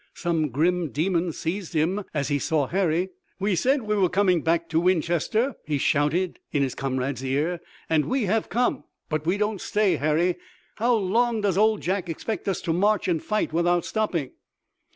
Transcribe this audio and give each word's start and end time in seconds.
Some 0.15 0.49
grim 0.49 0.89
demon 0.89 1.31
seized 1.31 1.73
him 1.73 2.05
as 2.11 2.29
he 2.29 2.39
saw 2.39 2.65
Harry. 2.65 3.09
"We 3.39 3.55
said 3.55 3.83
we 3.83 3.93
were 3.95 4.09
coming 4.09 4.41
back 4.41 4.67
to 4.69 4.79
Winchester," 4.79 5.53
he 5.63 5.77
shouted 5.77 6.39
in 6.51 6.63
his 6.63 6.73
comrade's 6.73 7.23
ear, 7.23 7.61
"and 7.87 8.05
we 8.05 8.23
have 8.23 8.49
come, 8.49 8.85
but 9.09 9.27
we 9.27 9.37
don't 9.37 9.61
stay. 9.61 9.97
Harry, 9.97 10.37
how 10.77 10.95
long 10.95 11.41
does 11.41 11.55
Old 11.55 11.81
Jack 11.81 12.09
expect 12.09 12.47
us 12.47 12.61
to 12.61 12.73
march 12.73 13.07
and 13.07 13.21
fight 13.23 13.53
without 13.53 13.85
stopping?" 13.85 14.31